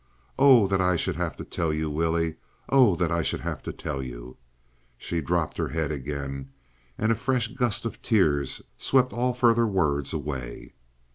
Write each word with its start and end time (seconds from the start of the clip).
"Oh 0.39 0.65
that 0.65 0.81
I 0.81 0.95
should 0.95 1.15
have 1.17 1.37
to 1.37 1.43
tell 1.45 1.71
you, 1.71 1.87
Willie! 1.91 2.37
Oh 2.69 2.95
that 2.95 3.11
I 3.11 3.21
should 3.21 3.41
have 3.41 3.61
to 3.61 3.71
tell 3.71 4.01
you!" 4.01 4.35
She 4.97 5.21
dropped 5.21 5.57
her 5.59 5.67
head 5.67 5.91
again, 5.91 6.49
and 6.97 7.11
a 7.11 7.15
fresh 7.15 7.49
gust 7.49 7.85
of 7.85 8.01
tears 8.01 8.63
swept 8.79 9.13
all 9.13 9.35
further 9.35 9.67
words 9.67 10.11
away. 10.11 10.73